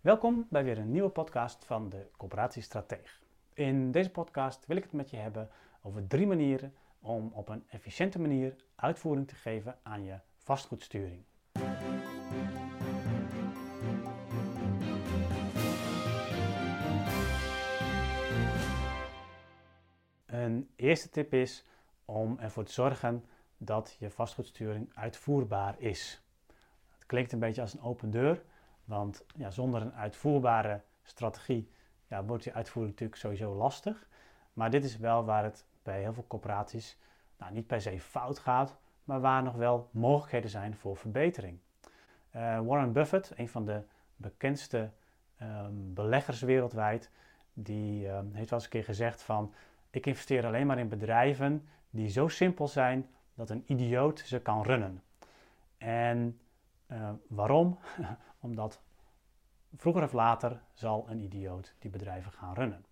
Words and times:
Welkom 0.00 0.46
bij 0.50 0.64
weer 0.64 0.78
een 0.78 0.90
nieuwe 0.90 1.08
podcast 1.08 1.64
van 1.64 1.88
de 1.88 2.06
Coöperatiestrateeg. 2.16 3.20
In 3.54 3.92
deze 3.92 4.10
podcast 4.10 4.66
wil 4.66 4.76
ik 4.76 4.82
het 4.82 4.92
met 4.92 5.10
je 5.10 5.16
hebben 5.16 5.50
over 5.82 6.06
drie 6.06 6.26
manieren 6.26 6.74
om 7.00 7.30
op 7.32 7.48
een 7.48 7.64
efficiënte 7.68 8.20
manier 8.20 8.54
uitvoering 8.74 9.28
te 9.28 9.34
geven 9.34 9.78
aan 9.82 10.04
je 10.04 10.18
vastgoedsturing. 10.36 11.24
Een 20.26 20.70
eerste 20.76 21.08
tip 21.08 21.34
is 21.34 21.64
om 22.04 22.38
ervoor 22.38 22.64
te 22.64 22.72
zorgen 22.72 23.24
dat 23.56 23.96
je 23.98 24.10
vastgoedsturing 24.10 24.90
uitvoerbaar 24.94 25.74
is. 25.78 26.22
Het 26.88 27.06
klinkt 27.06 27.32
een 27.32 27.38
beetje 27.38 27.60
als 27.60 27.74
een 27.74 27.82
open 27.82 28.10
deur, 28.10 28.42
want 28.90 29.24
ja, 29.36 29.50
zonder 29.50 29.82
een 29.82 29.94
uitvoerbare 29.94 30.82
strategie 31.02 31.70
ja, 32.06 32.24
wordt 32.24 32.44
die 32.44 32.52
uitvoering 32.52 32.92
natuurlijk 32.92 33.20
sowieso 33.20 33.54
lastig. 33.54 34.08
Maar 34.52 34.70
dit 34.70 34.84
is 34.84 34.96
wel 34.96 35.24
waar 35.24 35.44
het 35.44 35.66
bij 35.82 36.00
heel 36.00 36.12
veel 36.12 36.26
corporaties 36.26 36.98
nou, 37.38 37.52
niet 37.52 37.66
per 37.66 37.80
se 37.80 38.00
fout 38.00 38.38
gaat, 38.38 38.76
maar 39.04 39.20
waar 39.20 39.42
nog 39.42 39.54
wel 39.54 39.88
mogelijkheden 39.92 40.50
zijn 40.50 40.76
voor 40.76 40.96
verbetering. 40.96 41.58
Uh, 42.36 42.60
Warren 42.60 42.92
Buffett, 42.92 43.32
een 43.36 43.48
van 43.48 43.64
de 43.64 43.82
bekendste 44.16 44.90
um, 45.42 45.94
beleggers 45.94 46.40
wereldwijd, 46.40 47.10
die 47.52 48.08
um, 48.08 48.34
heeft 48.34 48.50
wel 48.50 48.58
eens 48.58 48.64
een 48.64 48.74
keer 48.74 48.84
gezegd 48.84 49.22
van 49.22 49.54
ik 49.90 50.06
investeer 50.06 50.46
alleen 50.46 50.66
maar 50.66 50.78
in 50.78 50.88
bedrijven 50.88 51.68
die 51.90 52.08
zo 52.08 52.28
simpel 52.28 52.68
zijn 52.68 53.08
dat 53.34 53.50
een 53.50 53.64
idioot 53.66 54.18
ze 54.18 54.40
kan 54.40 54.62
runnen. 54.62 55.02
En 55.78 56.40
uh, 56.88 57.10
waarom? 57.28 57.78
Omdat 58.40 58.80
vroeger 59.76 60.02
of 60.02 60.12
later 60.12 60.62
zal 60.72 61.06
een 61.08 61.20
idioot 61.20 61.74
die 61.78 61.90
bedrijven 61.90 62.32
gaan 62.32 62.54
runnen. 62.54 62.84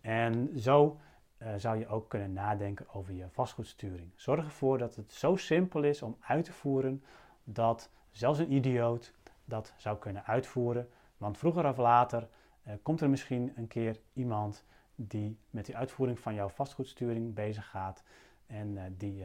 En 0.00 0.60
zo 0.60 1.00
uh, 1.38 1.54
zou 1.56 1.78
je 1.78 1.88
ook 1.88 2.08
kunnen 2.08 2.32
nadenken 2.32 2.86
over 2.94 3.12
je 3.12 3.28
vastgoedsturing. 3.30 4.12
Zorg 4.14 4.44
ervoor 4.44 4.78
dat 4.78 4.96
het 4.96 5.12
zo 5.12 5.36
simpel 5.36 5.82
is 5.82 6.02
om 6.02 6.16
uit 6.20 6.44
te 6.44 6.52
voeren 6.52 7.02
dat 7.44 7.90
zelfs 8.10 8.38
een 8.38 8.52
idioot 8.52 9.14
dat 9.44 9.74
zou 9.76 9.98
kunnen 9.98 10.24
uitvoeren. 10.24 10.88
Want 11.16 11.38
vroeger 11.38 11.68
of 11.68 11.76
later 11.76 12.28
uh, 12.66 12.72
komt 12.82 13.00
er 13.00 13.10
misschien 13.10 13.52
een 13.56 13.66
keer 13.66 14.00
iemand 14.12 14.64
die 14.94 15.38
met 15.50 15.66
die 15.66 15.76
uitvoering 15.76 16.18
van 16.18 16.34
jouw 16.34 16.48
vastgoedsturing 16.48 17.34
bezig 17.34 17.70
gaat 17.70 18.02
en 18.46 18.68
uh, 18.68 18.82
die 18.90 19.24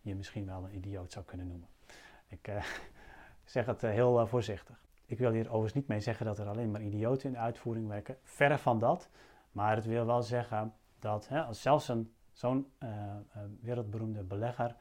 je 0.00 0.14
misschien 0.14 0.46
wel 0.46 0.64
een 0.64 0.74
idioot 0.74 1.12
zou 1.12 1.24
kunnen 1.24 1.46
noemen. 1.46 1.68
Ik 2.26 2.50
zeg 3.44 3.66
het 3.66 3.80
heel 3.80 4.26
voorzichtig. 4.26 4.89
Ik 5.10 5.18
wil 5.18 5.32
hier 5.32 5.46
overigens 5.46 5.72
niet 5.72 5.86
mee 5.86 6.00
zeggen 6.00 6.26
dat 6.26 6.38
er 6.38 6.48
alleen 6.48 6.70
maar 6.70 6.82
idioten 6.82 7.26
in 7.26 7.32
de 7.32 7.38
uitvoering 7.38 7.88
werken. 7.88 8.16
Verre 8.22 8.58
van 8.58 8.78
dat. 8.78 9.10
Maar 9.52 9.76
het 9.76 9.84
wil 9.84 10.06
wel 10.06 10.22
zeggen 10.22 10.74
dat 10.98 11.28
hè, 11.28 11.52
zelfs 11.52 11.88
een, 11.88 12.12
zo'n 12.32 12.66
uh, 12.82 12.88
wereldberoemde 13.60 14.22
belegger 14.22 14.76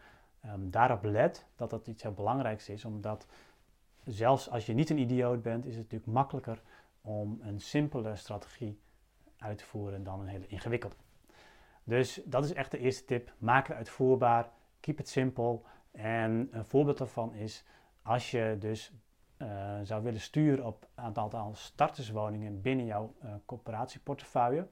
um, 0.46 0.72
daarop 0.72 1.04
let, 1.04 1.48
dat 1.56 1.70
dat 1.70 1.88
iets 1.88 2.04
heel 2.04 2.14
belangrijks 2.14 2.70
is. 2.70 2.86
Omdat 2.86 3.28
zelfs 4.06 4.50
als 4.50 4.66
je 4.66 4.74
niet 4.74 4.90
een 4.90 4.98
idioot 4.98 5.42
bent, 5.42 5.66
is 5.66 5.76
het 5.76 5.84
natuurlijk 5.84 6.12
makkelijker 6.12 6.62
om 7.02 7.40
een 7.42 7.60
simpele 7.60 8.16
strategie 8.16 8.80
uit 9.38 9.58
te 9.58 9.66
voeren 9.66 10.04
dan 10.04 10.20
een 10.20 10.28
hele 10.28 10.48
ingewikkelde. 10.48 10.96
Dus 11.84 12.22
dat 12.26 12.44
is 12.44 12.54
echt 12.54 12.72
de 12.72 12.80
eerste 12.80 13.06
tip. 13.06 13.34
Maak 13.38 13.68
het 13.68 13.78
uitvoerbaar. 13.78 14.50
Keep 14.80 14.98
het 14.98 15.10
simpel. 15.10 15.66
En 15.92 16.48
een 16.52 16.66
voorbeeld 16.66 16.98
daarvan 16.98 17.34
is 17.34 17.66
als 18.02 18.32
je 18.32 18.56
dus 18.60 18.94
uh, 19.42 19.80
zou 19.84 20.04
willen 20.04 20.20
sturen 20.20 20.66
op 20.66 20.88
een 20.96 21.04
aantal 21.04 21.56
starterswoningen 21.56 22.62
binnen 22.62 22.86
jouw 22.86 23.14
uh, 23.24 23.34
coöperatieportefeuille. 23.46 24.68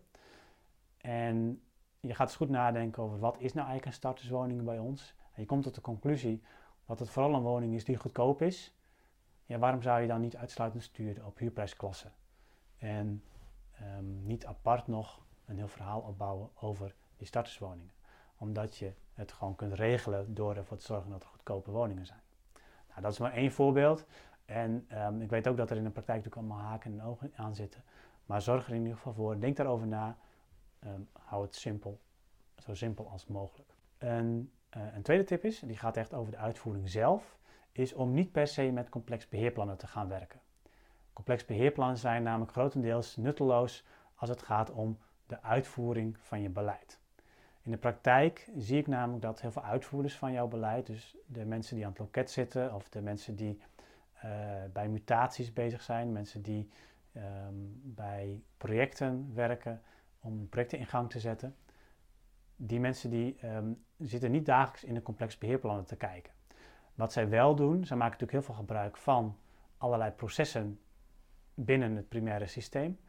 En 0.98 1.62
je 2.00 2.14
gaat 2.14 2.28
eens 2.28 2.38
goed 2.38 2.50
nadenken 2.50 3.04
over 3.04 3.20
wat 3.20 3.36
is 3.40 3.54
nou 3.54 3.68
eigenlijk 3.68 3.86
een 3.86 3.94
starterswoning 3.94 4.64
bij 4.64 4.80
ons. 4.80 5.16
En 5.34 5.42
je 5.42 5.48
komt 5.48 5.64
tot 5.64 5.76
de 5.76 5.82
conclusie 5.82 6.44
dat 6.86 7.00
het 7.00 7.10
vooral 7.10 7.34
een 7.34 7.42
woning 7.42 7.74
is 7.74 7.86
die 7.86 7.98
goedkoop 7.98 8.42
is. 8.42 8.76
Ja, 9.46 9.58
waarom 9.58 9.82
zou 9.82 10.02
je 10.02 10.08
dan 10.08 10.22
niet 10.22 10.36
uitsluitend 10.36 10.84
sturen 10.84 11.26
op 11.26 11.38
huurprijsklasse? 11.38 12.12
En 12.78 13.24
um, 13.82 14.24
niet 14.26 14.46
apart 14.46 14.88
nog 14.88 15.26
een 15.46 15.58
heel 15.58 15.68
verhaal 15.68 16.00
opbouwen 16.00 16.50
over 16.56 16.96
die 17.18 17.28
starterswoningen. 17.28 17.92
Omdat 18.38 18.78
je 18.78 18.94
het 19.14 19.32
gewoon 19.32 19.56
kunt 19.56 19.74
regelen 19.74 20.34
door 20.34 20.56
ervoor 20.56 20.78
te 20.78 20.86
zorgen 20.86 21.12
dat 21.12 21.24
er 21.24 21.30
goedkope 21.30 21.72
woningen 21.72 22.06
zijn. 22.06 22.22
Nou, 22.88 23.02
dat 23.02 23.12
is 23.12 23.20
maar 23.20 23.34
één 23.34 23.52
voorbeeld. 23.52 24.06
En 24.48 24.88
um, 24.94 25.22
ik 25.22 25.30
weet 25.30 25.48
ook 25.48 25.58
dat 25.58 25.70
er 25.70 25.78
in 25.78 25.84
de 25.84 25.90
praktijk 25.90 26.18
natuurlijk 26.18 26.48
allemaal 26.48 26.70
haken 26.70 26.92
en 26.92 27.04
ogen 27.04 27.32
aan 27.36 27.56
zitten. 27.56 27.84
Maar 28.26 28.42
zorg 28.42 28.68
er 28.68 28.74
in 28.74 28.82
ieder 28.82 28.96
geval 28.96 29.14
voor, 29.14 29.40
denk 29.40 29.56
daarover 29.56 29.88
na. 29.88 30.18
Um, 30.86 31.08
hou 31.14 31.44
het 31.44 31.56
simpel, 31.56 32.00
zo 32.58 32.74
simpel 32.74 33.10
als 33.10 33.26
mogelijk. 33.26 33.74
Een, 33.98 34.52
uh, 34.78 34.84
een 34.96 35.02
tweede 35.02 35.24
tip 35.24 35.44
is, 35.44 35.60
die 35.60 35.78
gaat 35.78 35.98
echt 35.98 36.14
over 36.14 36.32
de 36.32 36.38
uitvoering 36.38 36.90
zelf, 36.90 37.38
is 37.72 37.94
om 37.94 38.14
niet 38.14 38.32
per 38.32 38.48
se 38.48 38.72
met 38.72 38.90
complex 38.90 39.30
beheerplannen 39.30 39.78
te 39.78 39.88
gaan 39.88 40.08
werken. 40.08 40.40
Complex 41.14 41.46
beheerplannen 41.46 41.98
zijn 41.98 42.24
namelijk 42.24 42.52
grotendeels 42.52 43.16
nutteloos 43.16 43.86
als 44.16 44.30
het 44.30 44.42
gaat 44.42 44.72
om 44.72 44.98
de 45.26 45.42
uitvoering 45.42 46.18
van 46.20 46.42
je 46.42 46.50
beleid. 46.50 47.00
In 47.62 47.72
de 47.72 47.78
praktijk 47.78 48.50
zie 48.58 48.78
ik 48.78 48.88
namelijk 48.88 49.22
dat 49.22 49.42
heel 49.42 49.52
veel 49.52 49.64
uitvoerders 49.64 50.16
van 50.16 50.32
jouw 50.32 50.48
beleid, 50.48 50.86
dus 50.86 51.18
de 51.26 51.46
mensen 51.46 51.76
die 51.76 51.86
aan 51.86 51.92
het 51.92 52.00
loket 52.00 52.32
zitten 52.32 52.74
of 52.74 52.90
de 52.90 53.02
mensen 53.02 53.36
die 53.36 53.62
bij 54.74 54.90
mutaties 54.90 55.54
bezig 55.54 55.82
zijn, 55.82 56.12
mensen 56.12 56.42
die 56.42 56.70
um, 57.18 57.82
bij 57.84 58.44
projecten 58.58 59.32
werken 59.34 59.82
om 60.20 60.50
projecten 60.50 60.80
in 60.80 60.86
gang 60.86 61.10
te 61.10 61.20
zetten. 61.20 61.56
Die 62.56 62.80
mensen 62.80 63.10
die 63.10 63.48
um, 63.48 63.84
zitten 63.98 64.32
niet 64.32 64.46
dagelijks 64.46 64.84
in 64.84 64.94
de 64.94 65.02
complex 65.02 65.38
beheerplannen 65.38 65.86
te 65.86 65.96
kijken. 65.96 66.34
Wat 66.96 67.14
zij 67.14 67.30
wel 67.30 67.56
doen, 67.56 67.86
zij 67.86 67.98
maken 67.98 68.20
natuurlijk 68.20 68.32
heel 68.32 68.56
veel 68.56 68.64
gebruik 68.64 68.98
van 68.98 69.38
allerlei 69.78 70.12
processen 70.12 70.80
binnen 71.54 71.96
het 71.96 72.10
primaire 72.10 72.48
systeem. 72.48 73.00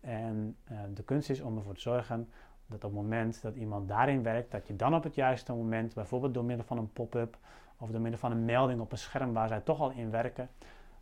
En 0.00 0.56
uh, 0.70 0.80
de 0.94 1.02
kunst 1.02 1.30
is 1.30 1.40
om 1.40 1.56
ervoor 1.56 1.74
te 1.74 1.80
zorgen 1.80 2.30
dat 2.68 2.84
op 2.84 2.90
het 2.90 3.00
moment 3.00 3.42
dat 3.42 3.54
iemand 3.54 3.88
daarin 3.88 4.22
werkt, 4.22 4.50
dat 4.50 4.66
je 4.66 4.76
dan 4.76 4.94
op 4.94 5.02
het 5.02 5.14
juiste 5.14 5.52
moment, 5.52 5.94
bijvoorbeeld 5.94 6.34
door 6.34 6.44
middel 6.44 6.66
van 6.66 6.78
een 6.78 6.92
pop-up 6.92 7.38
of 7.76 7.90
door 7.90 8.00
middel 8.00 8.20
van 8.20 8.30
een 8.30 8.44
melding 8.44 8.80
op 8.80 8.92
een 8.92 8.98
scherm 8.98 9.32
waar 9.32 9.48
zij 9.48 9.60
toch 9.60 9.80
al 9.80 9.90
in 9.90 10.10
werken, 10.10 10.48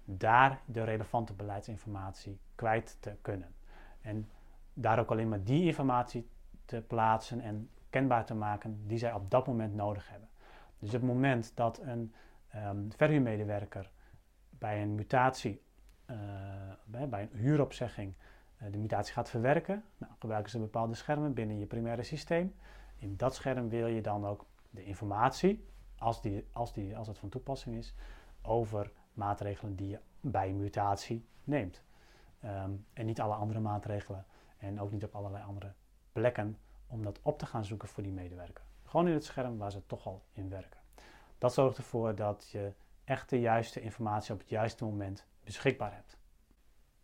daar 0.04 0.60
de 0.64 0.84
relevante 0.84 1.32
beleidsinformatie 1.32 2.38
kwijt 2.54 2.96
te 3.00 3.16
kunnen. 3.22 3.54
En 4.00 4.28
daar 4.74 4.98
ook 4.98 5.10
alleen 5.10 5.28
maar 5.28 5.42
die 5.42 5.64
informatie 5.64 6.28
te 6.64 6.82
plaatsen 6.86 7.40
en 7.40 7.70
kenbaar 7.90 8.24
te 8.24 8.34
maken 8.34 8.82
die 8.86 8.98
zij 8.98 9.12
op 9.12 9.30
dat 9.30 9.46
moment 9.46 9.74
nodig 9.74 10.10
hebben. 10.10 10.28
Dus 10.78 10.88
op 10.94 11.00
het 11.00 11.10
moment 11.10 11.52
dat 11.54 11.80
een 11.82 12.14
um, 12.56 12.88
verhuurmedewerker 12.96 13.90
bij 14.50 14.82
een 14.82 14.94
mutatie, 14.94 15.62
uh, 16.10 16.16
bij, 16.84 17.08
bij, 17.08 17.22
een 17.22 17.38
huuropzegging, 17.38 18.14
de 18.70 18.78
mutatie 18.78 19.12
gaat 19.12 19.30
verwerken, 19.30 19.84
nou, 19.96 20.12
gebruiken 20.18 20.50
ze 20.50 20.58
bepaalde 20.58 20.94
schermen 20.94 21.34
binnen 21.34 21.58
je 21.58 21.66
primaire 21.66 22.02
systeem. 22.02 22.54
In 22.96 23.16
dat 23.16 23.34
scherm 23.34 23.68
wil 23.68 23.86
je 23.86 24.00
dan 24.00 24.26
ook 24.26 24.46
de 24.70 24.84
informatie, 24.84 25.64
als, 25.98 26.22
die, 26.22 26.46
als, 26.52 26.72
die, 26.72 26.96
als 26.96 27.06
het 27.06 27.18
van 27.18 27.28
toepassing 27.28 27.76
is, 27.76 27.94
over 28.42 28.92
maatregelen 29.12 29.76
die 29.76 29.88
je 29.88 30.00
bij 30.20 30.52
mutatie 30.52 31.26
neemt. 31.44 31.82
Um, 32.44 32.86
en 32.92 33.06
niet 33.06 33.20
alle 33.20 33.34
andere 33.34 33.60
maatregelen 33.60 34.26
en 34.58 34.80
ook 34.80 34.90
niet 34.90 35.04
op 35.04 35.14
allerlei 35.14 35.44
andere 35.44 35.72
plekken 36.12 36.58
om 36.86 37.02
dat 37.02 37.20
op 37.22 37.38
te 37.38 37.46
gaan 37.46 37.64
zoeken 37.64 37.88
voor 37.88 38.02
die 38.02 38.12
medewerker. 38.12 38.64
Gewoon 38.84 39.08
in 39.08 39.14
het 39.14 39.24
scherm 39.24 39.58
waar 39.58 39.70
ze 39.70 39.86
toch 39.86 40.06
al 40.06 40.24
in 40.32 40.48
werken. 40.48 40.80
Dat 41.38 41.54
zorgt 41.54 41.76
ervoor 41.76 42.14
dat 42.14 42.48
je 42.50 42.72
echt 43.04 43.30
de 43.30 43.40
juiste 43.40 43.80
informatie 43.80 44.32
op 44.32 44.40
het 44.40 44.48
juiste 44.48 44.84
moment 44.84 45.26
beschikbaar 45.44 45.92
hebt. 45.94 46.18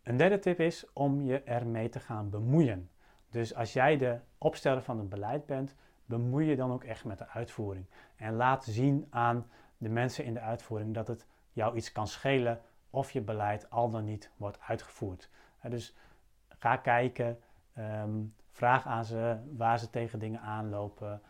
Een 0.03 0.17
derde 0.17 0.39
tip 0.39 0.59
is 0.59 0.85
om 0.93 1.21
je 1.21 1.43
ermee 1.43 1.89
te 1.89 1.99
gaan 1.99 2.29
bemoeien. 2.29 2.89
Dus 3.29 3.55
als 3.55 3.73
jij 3.73 3.97
de 3.97 4.19
opsteller 4.37 4.81
van 4.81 4.97
het 4.97 5.09
beleid 5.09 5.45
bent, 5.45 5.75
bemoei 6.05 6.45
je 6.45 6.55
dan 6.55 6.71
ook 6.71 6.83
echt 6.83 7.05
met 7.05 7.17
de 7.17 7.27
uitvoering. 7.27 7.85
En 8.15 8.33
laat 8.33 8.63
zien 8.63 9.07
aan 9.09 9.47
de 9.77 9.89
mensen 9.89 10.25
in 10.25 10.33
de 10.33 10.39
uitvoering 10.39 10.93
dat 10.93 11.07
het 11.07 11.27
jou 11.51 11.75
iets 11.75 11.91
kan 11.91 12.07
schelen 12.07 12.61
of 12.89 13.11
je 13.11 13.21
beleid 13.21 13.69
al 13.69 13.89
dan 13.89 14.05
niet 14.05 14.31
wordt 14.37 14.59
uitgevoerd. 14.59 15.29
dus 15.61 15.95
ga 16.47 16.77
kijken, 16.77 17.39
um, 17.77 18.33
vraag 18.51 18.85
aan 18.85 19.05
ze 19.05 19.37
waar 19.57 19.79
ze 19.79 19.89
tegen 19.89 20.19
dingen 20.19 20.39
aanlopen. 20.39 21.21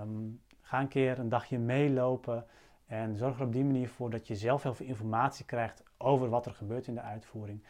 Um, 0.00 0.40
ga 0.60 0.80
een 0.80 0.88
keer 0.88 1.18
een 1.18 1.28
dagje 1.28 1.58
meelopen 1.58 2.46
en 2.86 3.16
zorg 3.16 3.38
er 3.38 3.46
op 3.46 3.52
die 3.52 3.64
manier 3.64 3.88
voor 3.88 4.10
dat 4.10 4.26
je 4.26 4.36
zelf 4.36 4.62
heel 4.62 4.74
veel 4.74 4.86
informatie 4.86 5.44
krijgt 5.44 5.82
over 5.96 6.28
wat 6.28 6.46
er 6.46 6.54
gebeurt 6.54 6.86
in 6.86 6.94
de 6.94 7.00
uitvoering. 7.00 7.62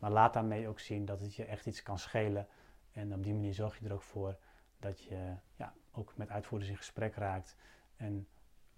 Maar 0.00 0.10
laat 0.10 0.32
daarmee 0.32 0.68
ook 0.68 0.80
zien 0.80 1.04
dat 1.04 1.20
het 1.20 1.34
je 1.34 1.44
echt 1.44 1.66
iets 1.66 1.82
kan 1.82 1.98
schelen. 1.98 2.46
En 2.92 3.14
op 3.14 3.22
die 3.22 3.34
manier 3.34 3.54
zorg 3.54 3.78
je 3.78 3.86
er 3.86 3.92
ook 3.92 4.02
voor 4.02 4.38
dat 4.78 5.02
je 5.02 5.34
ja, 5.56 5.74
ook 5.90 6.16
met 6.16 6.30
uitvoerders 6.30 6.70
in 6.70 6.76
gesprek 6.76 7.14
raakt. 7.14 7.56
En 7.96 8.28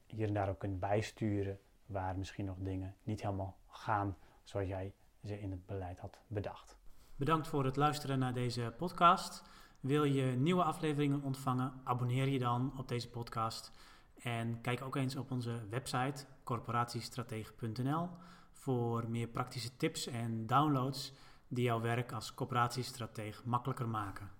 hier 0.06 0.26
en 0.26 0.34
daar 0.34 0.48
ook 0.48 0.58
kunt 0.58 0.80
bijsturen 0.80 1.60
waar 1.86 2.18
misschien 2.18 2.44
nog 2.44 2.56
dingen 2.58 2.96
niet 3.02 3.22
helemaal 3.22 3.56
gaan 3.66 4.16
zoals 4.42 4.68
jij 4.68 4.94
ze 5.24 5.40
in 5.40 5.50
het 5.50 5.66
beleid 5.66 5.98
had 5.98 6.20
bedacht. 6.26 6.76
Bedankt 7.16 7.48
voor 7.48 7.64
het 7.64 7.76
luisteren 7.76 8.18
naar 8.18 8.32
deze 8.32 8.74
podcast. 8.76 9.42
Wil 9.80 10.04
je 10.04 10.22
nieuwe 10.22 10.62
afleveringen 10.62 11.22
ontvangen? 11.22 11.80
Abonneer 11.84 12.28
je 12.28 12.38
dan 12.38 12.78
op 12.78 12.88
deze 12.88 13.10
podcast. 13.10 13.72
En 14.22 14.60
kijk 14.60 14.82
ook 14.82 14.96
eens 14.96 15.16
op 15.16 15.30
onze 15.30 15.68
website 15.68 16.24
corporatiestratege.nl 16.44 18.08
voor 18.52 19.08
meer 19.08 19.28
praktische 19.28 19.76
tips 19.76 20.06
en 20.06 20.46
downloads 20.46 21.12
die 21.48 21.64
jouw 21.64 21.80
werk 21.80 22.12
als 22.12 22.34
coöperatiestratege 22.34 23.42
makkelijker 23.44 23.88
maken. 23.88 24.30